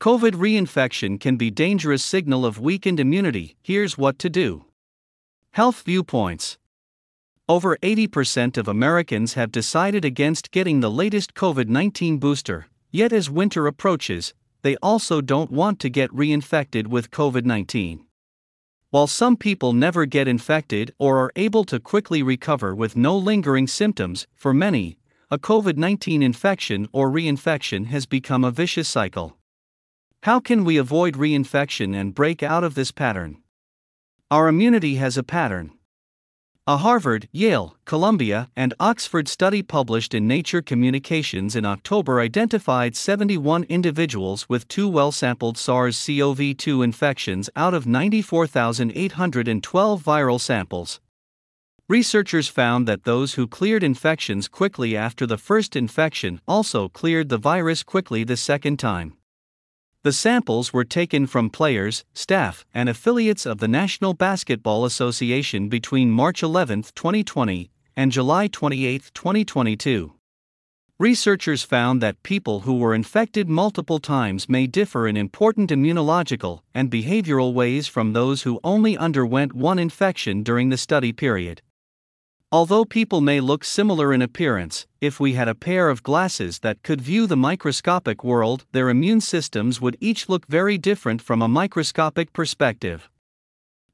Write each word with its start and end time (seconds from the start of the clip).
COVID 0.00 0.32
reinfection 0.32 1.20
can 1.20 1.36
be 1.36 1.50
dangerous 1.50 2.02
signal 2.02 2.46
of 2.46 2.58
weakened 2.58 2.98
immunity. 2.98 3.58
Here's 3.62 3.98
what 3.98 4.18
to 4.20 4.30
do. 4.30 4.64
Health 5.50 5.82
viewpoints. 5.82 6.56
Over 7.46 7.76
80% 7.82 8.56
of 8.56 8.66
Americans 8.66 9.34
have 9.34 9.52
decided 9.52 10.06
against 10.06 10.52
getting 10.52 10.80
the 10.80 10.90
latest 10.90 11.34
COVID 11.34 11.68
19 11.68 12.16
booster, 12.16 12.68
yet 12.90 13.12
as 13.12 13.28
winter 13.28 13.66
approaches, 13.66 14.32
they 14.62 14.74
also 14.76 15.20
don't 15.20 15.50
want 15.50 15.78
to 15.80 15.90
get 15.90 16.10
reinfected 16.12 16.86
with 16.86 17.10
COVID 17.10 17.44
19. 17.44 18.06
While 18.88 19.06
some 19.06 19.36
people 19.36 19.74
never 19.74 20.06
get 20.06 20.26
infected 20.26 20.94
or 20.98 21.18
are 21.18 21.32
able 21.36 21.64
to 21.64 21.78
quickly 21.78 22.22
recover 22.22 22.74
with 22.74 22.96
no 22.96 23.14
lingering 23.18 23.66
symptoms, 23.66 24.26
for 24.34 24.54
many, 24.54 24.96
a 25.30 25.38
COVID 25.38 25.76
19 25.76 26.22
infection 26.22 26.88
or 26.90 27.10
reinfection 27.10 27.88
has 27.88 28.06
become 28.06 28.44
a 28.44 28.50
vicious 28.50 28.88
cycle. 28.88 29.36
How 30.24 30.38
can 30.38 30.66
we 30.66 30.76
avoid 30.76 31.14
reinfection 31.14 31.98
and 31.98 32.14
break 32.14 32.42
out 32.42 32.62
of 32.62 32.74
this 32.74 32.92
pattern? 32.92 33.38
Our 34.30 34.48
immunity 34.48 34.96
has 34.96 35.16
a 35.16 35.22
pattern. 35.22 35.70
A 36.66 36.76
Harvard, 36.76 37.26
Yale, 37.32 37.74
Columbia, 37.86 38.50
and 38.54 38.74
Oxford 38.78 39.28
study 39.28 39.62
published 39.62 40.12
in 40.12 40.28
Nature 40.28 40.60
Communications 40.60 41.56
in 41.56 41.64
October 41.64 42.20
identified 42.20 42.96
71 42.96 43.64
individuals 43.70 44.46
with 44.46 44.68
two 44.68 44.90
well 44.90 45.10
sampled 45.10 45.56
SARS 45.56 46.06
CoV 46.06 46.54
2 46.54 46.82
infections 46.82 47.48
out 47.56 47.72
of 47.72 47.86
94,812 47.86 50.04
viral 50.04 50.38
samples. 50.38 51.00
Researchers 51.88 52.48
found 52.48 52.86
that 52.86 53.04
those 53.04 53.32
who 53.34 53.46
cleared 53.46 53.82
infections 53.82 54.48
quickly 54.48 54.94
after 54.94 55.26
the 55.26 55.38
first 55.38 55.74
infection 55.74 56.42
also 56.46 56.90
cleared 56.90 57.30
the 57.30 57.38
virus 57.38 57.82
quickly 57.82 58.22
the 58.22 58.36
second 58.36 58.78
time. 58.78 59.16
The 60.02 60.12
samples 60.12 60.72
were 60.72 60.84
taken 60.84 61.26
from 61.26 61.50
players, 61.50 62.06
staff, 62.14 62.64
and 62.72 62.88
affiliates 62.88 63.44
of 63.44 63.58
the 63.58 63.68
National 63.68 64.14
Basketball 64.14 64.86
Association 64.86 65.68
between 65.68 66.10
March 66.10 66.42
11, 66.42 66.84
2020, 66.94 67.70
and 67.96 68.10
July 68.10 68.46
28, 68.46 69.10
2022. 69.12 70.14
Researchers 70.98 71.64
found 71.64 72.00
that 72.00 72.22
people 72.22 72.60
who 72.60 72.78
were 72.78 72.94
infected 72.94 73.50
multiple 73.50 73.98
times 73.98 74.48
may 74.48 74.66
differ 74.66 75.06
in 75.06 75.18
important 75.18 75.68
immunological 75.68 76.60
and 76.72 76.90
behavioral 76.90 77.52
ways 77.52 77.86
from 77.86 78.14
those 78.14 78.44
who 78.44 78.58
only 78.64 78.96
underwent 78.96 79.52
one 79.52 79.78
infection 79.78 80.42
during 80.42 80.70
the 80.70 80.78
study 80.78 81.12
period. 81.12 81.60
Although 82.52 82.84
people 82.84 83.20
may 83.20 83.38
look 83.38 83.62
similar 83.62 84.12
in 84.12 84.20
appearance, 84.20 84.88
if 85.00 85.20
we 85.20 85.34
had 85.34 85.46
a 85.46 85.54
pair 85.54 85.88
of 85.88 86.02
glasses 86.02 86.58
that 86.60 86.82
could 86.82 87.00
view 87.00 87.28
the 87.28 87.36
microscopic 87.36 88.24
world, 88.24 88.64
their 88.72 88.88
immune 88.88 89.20
systems 89.20 89.80
would 89.80 89.96
each 90.00 90.28
look 90.28 90.46
very 90.48 90.76
different 90.76 91.22
from 91.22 91.42
a 91.42 91.48
microscopic 91.48 92.32
perspective. 92.32 93.08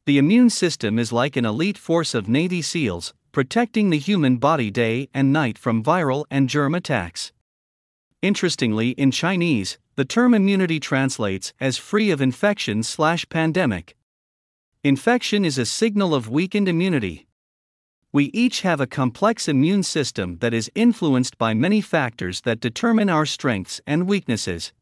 The 0.07 0.17
immune 0.17 0.49
system 0.49 0.99
is 0.99 1.13
like 1.13 1.37
an 1.37 1.45
elite 1.45 1.77
force 1.77 2.15
of 2.15 2.31
Navy 2.31 2.63
SEALs, 2.63 3.13
protecting 3.31 3.91
the 3.91 3.99
human 3.99 4.39
body 4.39 4.71
day 4.71 5.11
and 5.13 5.35
night 5.35 5.59
from 5.59 5.85
viral 5.85 6.25
and 6.31 6.49
germ 6.49 6.75
attacks. 6.75 7.33
Interestingly, 8.23 8.91
in 8.93 9.11
Chinese, 9.11 9.77
the 9.97 10.07
term 10.07 10.33
immunity 10.33 10.81
translates 10.81 11.53
as 11.61 11.77
free 11.77 12.11
of 12.11 12.23
infection 12.23 12.83
slash 12.83 13.29
pandemic. 13.29 13.95
Infection 14.83 15.45
is 15.45 15.59
a 15.59 15.67
signal 15.67 16.15
of 16.15 16.31
weakened 16.31 16.69
immunity, 16.69 17.27
we 18.17 18.31
each 18.33 18.63
have 18.63 18.81
a 18.81 18.87
complex 18.87 19.47
immune 19.47 19.83
system 19.83 20.39
that 20.39 20.55
is 20.55 20.71
influenced 20.75 21.37
by 21.37 21.53
many 21.53 21.83
factors 21.83 22.41
that 22.41 22.61
determine 22.61 23.11
our 23.11 23.27
strengths 23.27 23.79
and 23.87 24.09
weaknesses. 24.09 24.73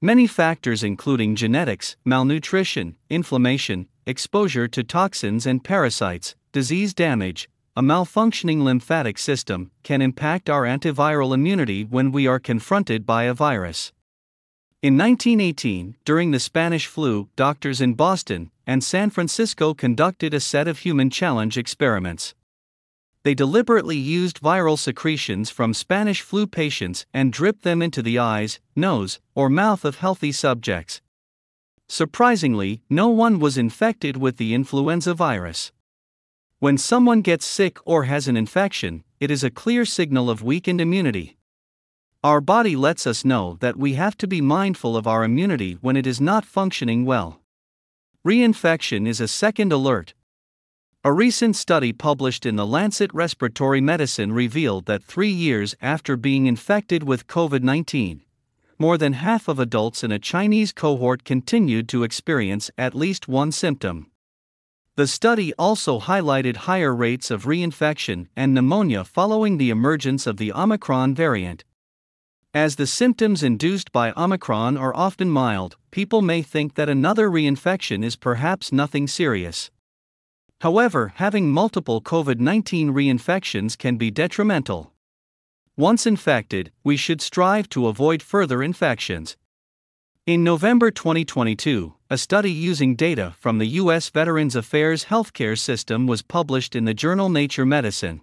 Many 0.00 0.28
factors, 0.28 0.84
including 0.84 1.34
genetics, 1.34 1.96
malnutrition, 2.04 2.94
inflammation, 3.10 3.88
exposure 4.06 4.68
to 4.68 4.84
toxins 4.84 5.46
and 5.46 5.64
parasites, 5.64 6.36
disease 6.52 6.94
damage, 6.94 7.48
a 7.74 7.82
malfunctioning 7.82 8.62
lymphatic 8.62 9.18
system, 9.18 9.72
can 9.82 10.00
impact 10.00 10.48
our 10.48 10.62
antiviral 10.62 11.34
immunity 11.34 11.82
when 11.82 12.12
we 12.12 12.28
are 12.28 12.38
confronted 12.38 13.04
by 13.04 13.24
a 13.24 13.34
virus. 13.34 13.90
In 14.80 14.96
1918, 14.96 15.96
during 16.04 16.30
the 16.30 16.38
Spanish 16.38 16.86
flu, 16.86 17.28
doctors 17.34 17.80
in 17.80 17.94
Boston 17.94 18.52
and 18.64 18.84
San 18.84 19.10
Francisco 19.10 19.74
conducted 19.74 20.32
a 20.32 20.38
set 20.38 20.68
of 20.68 20.78
human 20.78 21.10
challenge 21.10 21.58
experiments 21.58 22.32
they 23.24 23.34
deliberately 23.34 23.96
used 23.96 24.40
viral 24.40 24.78
secretions 24.78 25.48
from 25.48 25.72
Spanish 25.72 26.20
flu 26.20 26.46
patients 26.46 27.06
and 27.12 27.32
dripped 27.32 27.62
them 27.62 27.80
into 27.80 28.02
the 28.02 28.18
eyes, 28.18 28.60
nose, 28.76 29.18
or 29.34 29.48
mouth 29.48 29.84
of 29.84 29.96
healthy 29.96 30.30
subjects. 30.30 31.00
Surprisingly, 31.88 32.82
no 32.90 33.08
one 33.08 33.38
was 33.38 33.58
infected 33.58 34.18
with 34.18 34.36
the 34.36 34.54
influenza 34.54 35.14
virus. 35.14 35.72
When 36.58 36.76
someone 36.76 37.22
gets 37.22 37.46
sick 37.46 37.78
or 37.86 38.04
has 38.04 38.28
an 38.28 38.36
infection, 38.36 39.04
it 39.20 39.30
is 39.30 39.42
a 39.42 39.50
clear 39.50 39.84
signal 39.84 40.28
of 40.28 40.42
weakened 40.42 40.80
immunity. 40.80 41.36
Our 42.22 42.40
body 42.40 42.76
lets 42.76 43.06
us 43.06 43.24
know 43.24 43.56
that 43.60 43.76
we 43.76 43.94
have 43.94 44.16
to 44.18 44.26
be 44.26 44.40
mindful 44.40 44.96
of 44.96 45.06
our 45.06 45.24
immunity 45.24 45.78
when 45.80 45.96
it 45.96 46.06
is 46.06 46.20
not 46.20 46.44
functioning 46.44 47.04
well. 47.04 47.40
Reinfection 48.26 49.06
is 49.06 49.20
a 49.20 49.28
second 49.28 49.72
alert, 49.72 50.14
a 51.06 51.12
recent 51.12 51.54
study 51.54 51.92
published 51.92 52.46
in 52.46 52.56
the 52.56 52.66
Lancet 52.66 53.12
Respiratory 53.12 53.82
Medicine 53.82 54.32
revealed 54.32 54.86
that 54.86 55.04
three 55.04 55.28
years 55.28 55.74
after 55.82 56.16
being 56.16 56.46
infected 56.46 57.02
with 57.02 57.26
COVID 57.26 57.62
19, 57.62 58.22
more 58.78 58.96
than 58.96 59.12
half 59.12 59.46
of 59.46 59.58
adults 59.58 60.02
in 60.02 60.10
a 60.10 60.18
Chinese 60.18 60.72
cohort 60.72 61.22
continued 61.22 61.90
to 61.90 62.04
experience 62.04 62.70
at 62.78 62.94
least 62.94 63.28
one 63.28 63.52
symptom. 63.52 64.10
The 64.96 65.06
study 65.06 65.52
also 65.58 66.00
highlighted 66.00 66.56
higher 66.56 66.94
rates 66.94 67.30
of 67.30 67.44
reinfection 67.44 68.28
and 68.34 68.54
pneumonia 68.54 69.04
following 69.04 69.58
the 69.58 69.68
emergence 69.68 70.26
of 70.26 70.38
the 70.38 70.54
Omicron 70.54 71.14
variant. 71.14 71.64
As 72.54 72.76
the 72.76 72.86
symptoms 72.86 73.42
induced 73.42 73.92
by 73.92 74.14
Omicron 74.16 74.78
are 74.78 74.96
often 74.96 75.28
mild, 75.28 75.76
people 75.90 76.22
may 76.22 76.40
think 76.40 76.76
that 76.76 76.88
another 76.88 77.28
reinfection 77.28 78.02
is 78.02 78.16
perhaps 78.16 78.72
nothing 78.72 79.06
serious. 79.06 79.70
However, 80.64 81.12
having 81.16 81.52
multiple 81.52 82.00
COVID 82.00 82.40
19 82.40 82.94
reinfections 82.94 83.76
can 83.76 83.98
be 83.98 84.10
detrimental. 84.10 84.94
Once 85.76 86.06
infected, 86.06 86.72
we 86.82 86.96
should 86.96 87.20
strive 87.20 87.68
to 87.68 87.86
avoid 87.86 88.22
further 88.22 88.62
infections. 88.62 89.36
In 90.24 90.42
November 90.42 90.90
2022, 90.90 91.92
a 92.08 92.16
study 92.16 92.50
using 92.50 92.96
data 92.96 93.34
from 93.38 93.58
the 93.58 93.66
U.S. 93.82 94.08
Veterans 94.08 94.56
Affairs 94.56 95.04
Healthcare 95.04 95.58
System 95.58 96.06
was 96.06 96.22
published 96.22 96.74
in 96.74 96.86
the 96.86 96.94
journal 96.94 97.28
Nature 97.28 97.66
Medicine. 97.66 98.22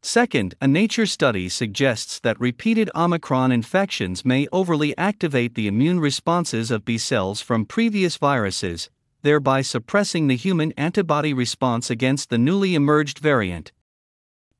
Second, 0.00 0.54
a 0.62 0.66
Nature 0.66 1.04
study 1.04 1.50
suggests 1.50 2.18
that 2.20 2.40
repeated 2.40 2.90
Omicron 2.94 3.52
infections 3.52 4.24
may 4.24 4.48
overly 4.52 4.96
activate 4.96 5.54
the 5.54 5.68
immune 5.68 6.00
responses 6.00 6.70
of 6.70 6.86
B 6.86 6.96
cells 6.96 7.42
from 7.42 7.66
previous 7.66 8.16
viruses, 8.16 8.88
thereby 9.22 9.62
suppressing 9.62 10.26
the 10.26 10.36
human 10.36 10.72
antibody 10.76 11.32
response 11.32 11.90
against 11.90 12.30
the 12.30 12.38
newly 12.38 12.74
emerged 12.74 13.18
variant. 13.18 13.72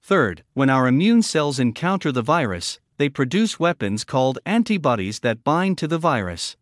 Third, 0.02 0.44
when 0.54 0.70
our 0.70 0.88
immune 0.88 1.22
cells 1.22 1.58
encounter 1.58 2.10
the 2.10 2.22
virus, 2.22 2.80
they 2.96 3.08
produce 3.08 3.60
weapons 3.60 4.04
called 4.04 4.38
antibodies 4.44 5.20
that 5.20 5.44
bind 5.44 5.78
to 5.78 5.88
the 5.88 5.98
virus. 5.98 6.56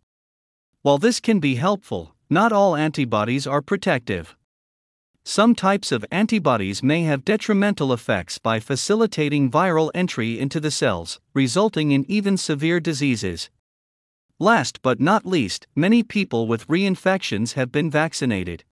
While 0.82 0.98
this 0.98 1.18
can 1.18 1.40
be 1.40 1.56
helpful, 1.56 2.14
not 2.30 2.52
all 2.52 2.76
antibodies 2.76 3.46
are 3.46 3.62
protective. 3.62 4.36
Some 5.24 5.54
types 5.54 5.92
of 5.92 6.06
antibodies 6.10 6.82
may 6.82 7.02
have 7.02 7.24
detrimental 7.24 7.92
effects 7.92 8.38
by 8.38 8.60
facilitating 8.60 9.50
viral 9.50 9.90
entry 9.94 10.38
into 10.38 10.60
the 10.60 10.70
cells, 10.70 11.20
resulting 11.34 11.90
in 11.90 12.10
even 12.10 12.36
severe 12.36 12.80
diseases. 12.80 13.50
Last 14.40 14.82
but 14.82 15.00
not 15.00 15.26
least, 15.26 15.66
many 15.74 16.04
people 16.04 16.46
with 16.46 16.68
reinfections 16.68 17.54
have 17.54 17.72
been 17.72 17.90
vaccinated. 17.90 18.62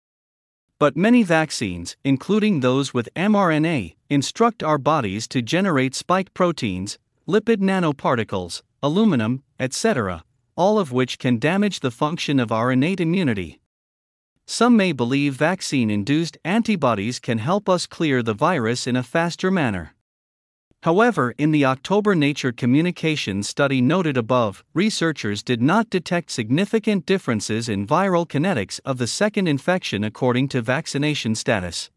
But 0.78 0.96
many 0.96 1.24
vaccines, 1.24 1.96
including 2.04 2.60
those 2.60 2.94
with 2.94 3.08
mRNA, 3.16 3.96
instruct 4.08 4.62
our 4.62 4.78
bodies 4.78 5.26
to 5.28 5.42
generate 5.42 5.96
spike 5.96 6.32
proteins, 6.34 6.98
lipid 7.26 7.56
nanoparticles, 7.56 8.62
aluminum, 8.80 9.42
etc., 9.58 10.22
all 10.54 10.78
of 10.78 10.92
which 10.92 11.18
can 11.18 11.40
damage 11.40 11.80
the 11.80 11.90
function 11.90 12.38
of 12.38 12.52
our 12.52 12.70
innate 12.70 13.00
immunity. 13.00 13.58
Some 14.46 14.76
may 14.76 14.92
believe 14.92 15.34
vaccine 15.34 15.90
induced 15.90 16.38
antibodies 16.44 17.18
can 17.18 17.38
help 17.38 17.68
us 17.68 17.88
clear 17.88 18.22
the 18.22 18.34
virus 18.34 18.86
in 18.86 18.94
a 18.94 19.02
faster 19.02 19.50
manner. 19.50 19.95
However, 20.86 21.34
in 21.36 21.50
the 21.50 21.64
October 21.64 22.14
Nature 22.14 22.52
Communications 22.52 23.48
study 23.48 23.80
noted 23.80 24.16
above, 24.16 24.62
researchers 24.72 25.42
did 25.42 25.60
not 25.60 25.90
detect 25.90 26.30
significant 26.30 27.06
differences 27.06 27.68
in 27.68 27.88
viral 27.88 28.24
kinetics 28.24 28.78
of 28.84 28.98
the 28.98 29.08
second 29.08 29.48
infection 29.48 30.04
according 30.04 30.46
to 30.50 30.62
vaccination 30.62 31.34
status. 31.34 31.90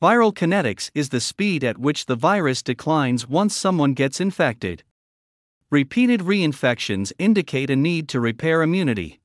Viral 0.00 0.32
kinetics 0.32 0.88
is 0.94 1.08
the 1.08 1.18
speed 1.18 1.64
at 1.64 1.78
which 1.78 2.06
the 2.06 2.14
virus 2.14 2.62
declines 2.62 3.28
once 3.28 3.56
someone 3.56 3.92
gets 3.92 4.20
infected. 4.20 4.84
Repeated 5.68 6.20
reinfections 6.20 7.12
indicate 7.18 7.70
a 7.70 7.74
need 7.74 8.08
to 8.10 8.20
repair 8.20 8.62
immunity. 8.62 9.18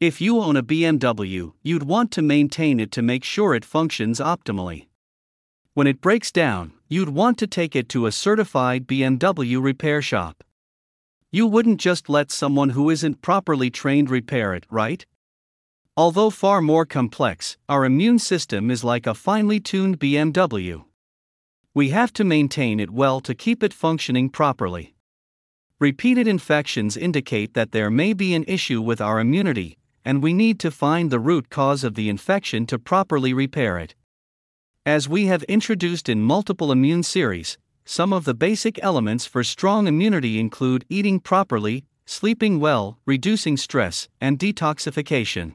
If 0.00 0.22
you 0.22 0.40
own 0.40 0.56
a 0.56 0.62
BMW, 0.62 1.52
you'd 1.62 1.82
want 1.82 2.12
to 2.12 2.22
maintain 2.22 2.80
it 2.80 2.92
to 2.92 3.02
make 3.02 3.24
sure 3.24 3.54
it 3.54 3.66
functions 3.66 4.20
optimally. 4.20 4.86
When 5.80 5.86
it 5.86 6.02
breaks 6.02 6.30
down, 6.30 6.74
you'd 6.90 7.08
want 7.08 7.38
to 7.38 7.46
take 7.46 7.74
it 7.74 7.88
to 7.88 8.04
a 8.04 8.12
certified 8.12 8.86
BMW 8.86 9.58
repair 9.62 10.02
shop. 10.02 10.44
You 11.32 11.46
wouldn't 11.46 11.80
just 11.80 12.10
let 12.10 12.30
someone 12.30 12.68
who 12.76 12.90
isn't 12.90 13.22
properly 13.22 13.70
trained 13.70 14.10
repair 14.10 14.52
it, 14.52 14.66
right? 14.70 15.06
Although 15.96 16.28
far 16.28 16.60
more 16.60 16.84
complex, 16.84 17.56
our 17.66 17.86
immune 17.86 18.18
system 18.18 18.70
is 18.70 18.84
like 18.84 19.06
a 19.06 19.14
finely 19.14 19.58
tuned 19.58 19.98
BMW. 19.98 20.84
We 21.72 21.88
have 21.88 22.12
to 22.12 22.24
maintain 22.24 22.78
it 22.78 22.90
well 22.90 23.20
to 23.20 23.34
keep 23.34 23.62
it 23.62 23.72
functioning 23.72 24.28
properly. 24.28 24.94
Repeated 25.78 26.28
infections 26.28 26.94
indicate 26.94 27.54
that 27.54 27.72
there 27.72 27.88
may 27.88 28.12
be 28.12 28.34
an 28.34 28.44
issue 28.46 28.82
with 28.82 29.00
our 29.00 29.18
immunity, 29.18 29.78
and 30.04 30.22
we 30.22 30.34
need 30.34 30.60
to 30.60 30.70
find 30.70 31.10
the 31.10 31.18
root 31.18 31.48
cause 31.48 31.84
of 31.84 31.94
the 31.94 32.10
infection 32.10 32.66
to 32.66 32.78
properly 32.78 33.32
repair 33.32 33.78
it. 33.78 33.94
As 34.86 35.06
we 35.06 35.26
have 35.26 35.42
introduced 35.42 36.08
in 36.08 36.22
multiple 36.22 36.72
immune 36.72 37.02
series, 37.02 37.58
some 37.84 38.14
of 38.14 38.24
the 38.24 38.32
basic 38.32 38.82
elements 38.82 39.26
for 39.26 39.44
strong 39.44 39.86
immunity 39.86 40.40
include 40.40 40.86
eating 40.88 41.20
properly, 41.20 41.84
sleeping 42.06 42.60
well, 42.60 42.98
reducing 43.04 43.58
stress, 43.58 44.08
and 44.22 44.38
detoxification. 44.38 45.54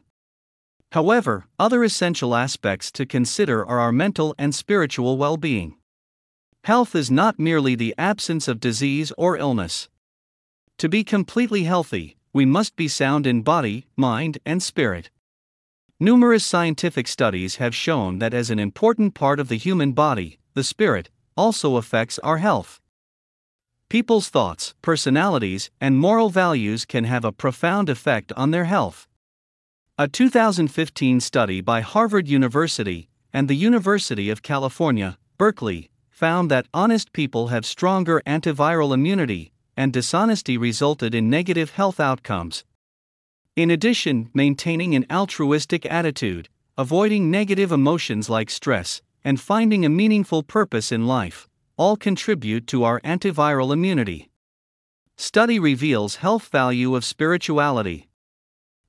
However, 0.91 1.47
other 1.57 1.83
essential 1.83 2.35
aspects 2.35 2.91
to 2.91 3.07
consider 3.07 3.65
are 3.65 3.79
our 3.79 3.91
mental 3.91 4.35
and 4.37 4.53
spiritual 4.53 5.17
well 5.17 5.37
being. 5.37 5.75
Health 6.63 6.93
is 6.95 7.09
not 7.09 7.39
merely 7.39 7.73
the 7.73 7.95
absence 7.97 8.47
of 8.47 8.59
disease 8.59 9.11
or 9.17 9.37
illness. 9.37 9.89
To 10.77 10.87
be 10.87 11.03
completely 11.03 11.63
healthy, 11.63 12.15
we 12.31 12.45
must 12.45 12.75
be 12.75 12.87
sound 12.87 13.25
in 13.25 13.41
body, 13.41 13.87
mind, 13.97 14.37
and 14.45 14.61
spirit. 14.61 15.09
Numerous 15.99 16.43
scientific 16.43 17.07
studies 17.07 17.55
have 17.55 17.73
shown 17.73 18.19
that 18.19 18.33
as 18.33 18.49
an 18.49 18.59
important 18.59 19.13
part 19.13 19.39
of 19.39 19.47
the 19.47 19.55
human 19.55 19.93
body, 19.93 20.39
the 20.53 20.63
spirit 20.63 21.09
also 21.37 21.77
affects 21.77 22.19
our 22.19 22.39
health. 22.39 22.81
People's 23.87 24.27
thoughts, 24.27 24.73
personalities, 24.81 25.71
and 25.79 25.97
moral 25.97 26.29
values 26.29 26.83
can 26.83 27.05
have 27.05 27.23
a 27.23 27.31
profound 27.31 27.87
effect 27.87 28.33
on 28.35 28.51
their 28.51 28.65
health. 28.65 29.07
A 29.97 30.09
2015 30.09 31.21
study 31.21 31.61
by 31.61 31.79
Harvard 31.79 32.27
University 32.27 33.07
and 33.31 33.47
the 33.47 33.55
University 33.55 34.29
of 34.29 34.43
California, 34.43 35.17
Berkeley, 35.37 35.91
found 36.09 36.51
that 36.51 36.67
honest 36.73 37.13
people 37.13 37.47
have 37.47 37.65
stronger 37.65 38.21
antiviral 38.27 38.93
immunity, 38.93 39.53
and 39.77 39.93
dishonesty 39.93 40.57
resulted 40.57 41.15
in 41.15 41.29
negative 41.29 41.71
health 41.71 42.01
outcomes, 42.01 42.65
in 43.55 43.71
addition, 43.71 44.29
maintaining 44.33 44.95
an 44.95 45.05
altruistic 45.09 45.85
attitude, 45.85 46.49
avoiding 46.77 47.31
negative 47.31 47.71
emotions 47.71 48.29
like 48.29 48.49
stress, 48.49 49.01
and 49.23 49.39
finding 49.39 49.85
a 49.85 49.89
meaningful 49.89 50.43
purpose 50.43 50.91
in 50.91 51.07
life 51.07 51.47
all 51.77 51.97
contribute 51.97 52.67
to 52.67 52.83
our 52.83 53.01
antiviral 53.01 53.73
immunity. 53.73 54.29
Study 55.17 55.59
reveals 55.59 56.17
health 56.17 56.47
value 56.47 56.95
of 56.95 57.05
spirituality. 57.05 58.07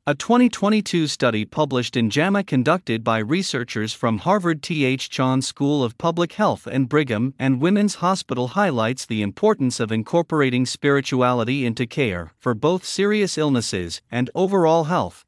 A 0.09 0.15
2022 0.15 1.09
study 1.09 1.45
published 1.45 1.97
in 1.97 2.11
JAMA 2.11 2.45
conducted 2.45 3.03
by 3.03 3.19
researchers 3.19 3.93
from 3.93 4.19
Harvard 4.19 4.63
T.H. 4.63 5.11
Chan 5.11 5.43
School 5.43 5.83
of 5.83 5.99
Public 5.99 6.35
Health 6.35 6.69
and 6.69 6.89
Brigham 6.89 7.35
and 7.41 7.61
Women's 7.61 7.97
Hospital 7.97 8.47
highlights 8.55 9.05
the 9.05 9.21
importance 9.21 9.81
of 9.81 9.91
incorporating 9.91 10.65
spirituality 10.65 11.67
into 11.67 11.89
care 11.89 12.31
for 12.39 12.55
both 12.55 12.85
serious 12.85 13.37
illnesses 13.37 14.01
and 14.09 14.31
overall 14.33 14.85
health. 14.85 15.25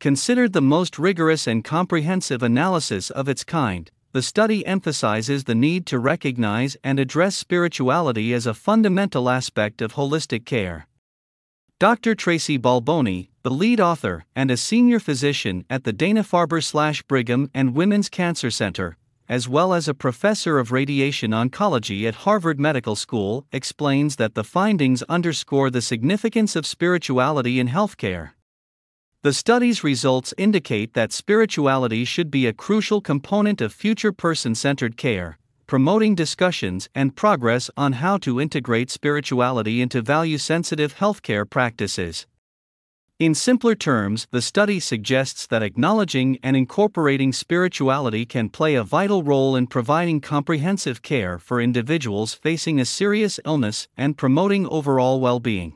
Considered 0.00 0.54
the 0.54 0.62
most 0.62 0.98
rigorous 0.98 1.46
and 1.46 1.62
comprehensive 1.62 2.42
analysis 2.42 3.10
of 3.10 3.28
its 3.28 3.44
kind, 3.44 3.90
the 4.12 4.22
study 4.22 4.64
emphasizes 4.64 5.44
the 5.44 5.54
need 5.54 5.84
to 5.84 5.98
recognize 5.98 6.78
and 6.82 6.98
address 6.98 7.36
spirituality 7.36 8.32
as 8.32 8.46
a 8.46 8.54
fundamental 8.54 9.28
aspect 9.28 9.82
of 9.82 9.96
holistic 9.96 10.46
care. 10.46 10.86
Dr. 11.82 12.14
Tracy 12.14 12.60
Balboni, 12.60 13.30
the 13.42 13.50
lead 13.50 13.80
author 13.80 14.24
and 14.36 14.52
a 14.52 14.56
senior 14.56 15.00
physician 15.00 15.64
at 15.68 15.82
the 15.82 15.92
Dana 15.92 16.22
Farber 16.22 16.62
slash 16.62 17.02
Brigham 17.02 17.50
and 17.52 17.74
Women's 17.74 18.08
Cancer 18.08 18.52
Center, 18.52 18.96
as 19.28 19.48
well 19.48 19.74
as 19.74 19.88
a 19.88 19.92
professor 19.92 20.60
of 20.60 20.70
radiation 20.70 21.32
oncology 21.32 22.06
at 22.06 22.22
Harvard 22.22 22.60
Medical 22.60 22.94
School, 22.94 23.48
explains 23.50 24.14
that 24.14 24.36
the 24.36 24.44
findings 24.44 25.02
underscore 25.08 25.70
the 25.70 25.82
significance 25.82 26.54
of 26.54 26.68
spirituality 26.68 27.58
in 27.58 27.66
healthcare. 27.66 28.30
The 29.22 29.32
study's 29.32 29.82
results 29.82 30.32
indicate 30.38 30.94
that 30.94 31.12
spirituality 31.12 32.04
should 32.04 32.30
be 32.30 32.46
a 32.46 32.52
crucial 32.52 33.00
component 33.00 33.60
of 33.60 33.72
future 33.72 34.12
person 34.12 34.54
centered 34.54 34.96
care, 34.96 35.36
promoting 35.72 36.14
discussions 36.14 36.90
and 36.94 37.16
progress 37.16 37.70
on 37.78 37.94
how 37.94 38.18
to 38.18 38.38
integrate 38.38 38.90
spirituality 38.90 39.80
into 39.80 40.02
value 40.02 40.36
sensitive 40.36 40.96
healthcare 40.96 41.48
practices. 41.48 42.26
In 43.18 43.34
simpler 43.34 43.74
terms, 43.74 44.28
the 44.32 44.42
study 44.42 44.78
suggests 44.78 45.46
that 45.46 45.62
acknowledging 45.62 46.38
and 46.42 46.58
incorporating 46.58 47.32
spirituality 47.32 48.26
can 48.26 48.50
play 48.50 48.74
a 48.74 48.84
vital 48.84 49.22
role 49.22 49.56
in 49.56 49.66
providing 49.66 50.20
comprehensive 50.20 51.00
care 51.00 51.38
for 51.38 51.58
individuals 51.58 52.34
facing 52.34 52.78
a 52.78 52.84
serious 52.84 53.40
illness 53.46 53.88
and 53.96 54.18
promoting 54.18 54.66
overall 54.66 55.20
well 55.22 55.40
being. 55.40 55.72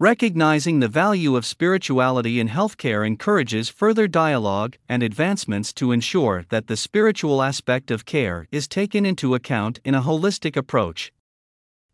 Recognizing 0.00 0.78
the 0.78 0.86
value 0.86 1.34
of 1.34 1.44
spirituality 1.44 2.38
in 2.38 2.50
healthcare 2.50 3.04
encourages 3.04 3.68
further 3.68 4.06
dialogue 4.06 4.76
and 4.88 5.02
advancements 5.02 5.72
to 5.72 5.90
ensure 5.90 6.44
that 6.50 6.68
the 6.68 6.76
spiritual 6.76 7.42
aspect 7.42 7.90
of 7.90 8.06
care 8.06 8.46
is 8.52 8.68
taken 8.68 9.04
into 9.04 9.34
account 9.34 9.80
in 9.84 9.96
a 9.96 10.02
holistic 10.02 10.56
approach. 10.56 11.12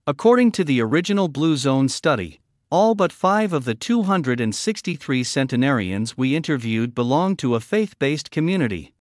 According 0.06 0.52
to 0.52 0.64
the 0.64 0.82
original 0.82 1.28
Blue 1.28 1.56
Zone 1.56 1.88
study, 1.88 2.40
all 2.70 2.94
but 2.94 3.10
five 3.10 3.54
of 3.54 3.64
the 3.64 3.74
263 3.74 5.24
centenarians 5.24 6.14
we 6.14 6.36
interviewed 6.36 6.94
belong 6.94 7.36
to 7.36 7.54
a 7.54 7.60
faith 7.60 7.98
based 7.98 8.30
community. 8.30 8.92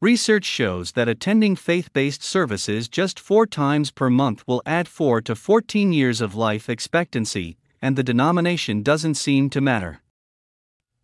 Research 0.00 0.46
shows 0.46 0.92
that 0.92 1.08
attending 1.08 1.54
faith 1.54 1.92
based 1.92 2.24
services 2.24 2.88
just 2.88 3.20
four 3.20 3.46
times 3.46 3.92
per 3.92 4.10
month 4.10 4.42
will 4.48 4.62
add 4.66 4.88
4 4.88 5.20
to 5.20 5.36
14 5.36 5.92
years 5.92 6.20
of 6.20 6.34
life 6.34 6.68
expectancy, 6.68 7.56
and 7.80 7.96
the 7.96 8.02
denomination 8.02 8.82
doesn't 8.82 9.14
seem 9.14 9.50
to 9.50 9.60
matter. 9.60 10.00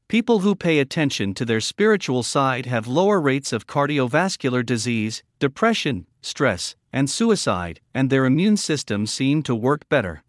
People 0.09 0.41
who 0.41 0.55
pay 0.55 0.79
attention 0.79 1.33
to 1.35 1.45
their 1.45 1.61
spiritual 1.61 2.23
side 2.23 2.67
have 2.67 2.87
lower 2.87 3.21
rates 3.21 3.53
of 3.53 3.67
cardiovascular 3.67 4.65
disease, 4.65 5.23
depression, 5.39 6.07
stress, 6.21 6.77
and 6.93 7.09
suicide, 7.09 7.81
and 7.95 8.11
their 8.11 8.27
immune 8.27 8.57
systems 8.57 9.13
seem 9.13 9.43
to 9.43 9.55
work 9.55 9.89
better. 9.89 10.23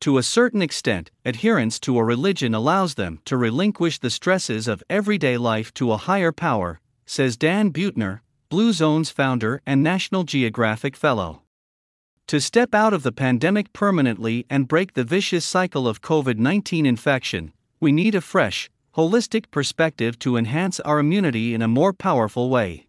To 0.00 0.18
a 0.18 0.22
certain 0.22 0.62
extent, 0.62 1.10
adherence 1.24 1.78
to 1.80 1.98
a 1.98 2.04
religion 2.04 2.54
allows 2.54 2.94
them 2.94 3.20
to 3.24 3.36
relinquish 3.36 3.98
the 3.98 4.10
stresses 4.10 4.68
of 4.68 4.82
everyday 4.88 5.36
life 5.36 5.72
to 5.74 5.92
a 5.92 5.96
higher 5.96 6.32
power, 6.32 6.80
says 7.06 7.36
Dan 7.36 7.72
Buettner, 7.72 8.20
Blue 8.48 8.72
Zone's 8.72 9.10
founder 9.10 9.60
and 9.66 9.82
National 9.82 10.24
Geographic 10.24 10.96
Fellow. 10.96 11.42
To 12.28 12.42
step 12.42 12.74
out 12.74 12.92
of 12.92 13.04
the 13.04 13.10
pandemic 13.10 13.72
permanently 13.72 14.44
and 14.50 14.68
break 14.68 14.92
the 14.92 15.02
vicious 15.02 15.46
cycle 15.46 15.88
of 15.88 16.02
COVID 16.02 16.36
19 16.36 16.84
infection, 16.84 17.54
we 17.80 17.90
need 17.90 18.14
a 18.14 18.20
fresh, 18.20 18.68
holistic 18.94 19.50
perspective 19.50 20.18
to 20.18 20.36
enhance 20.36 20.78
our 20.80 20.98
immunity 20.98 21.54
in 21.54 21.62
a 21.62 21.68
more 21.68 21.94
powerful 21.94 22.50
way. 22.50 22.87